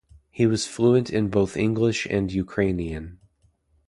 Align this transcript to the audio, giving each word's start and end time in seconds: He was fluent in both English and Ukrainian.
He 0.31 0.47
was 0.47 0.65
fluent 0.65 1.11
in 1.11 1.29
both 1.29 1.55
English 1.55 2.07
and 2.07 2.31
Ukrainian. 2.33 3.19